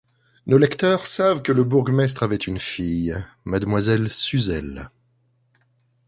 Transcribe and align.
Nos 0.47 0.57
lecteurs 0.57 1.05
savent 1.05 1.43
que 1.43 1.51
le 1.51 1.63
bourgmestre 1.63 2.23
avait 2.23 2.35
une 2.35 2.57
fille, 2.59 3.15
Mademoiselle 3.45 4.09
Suzel. 4.11 4.89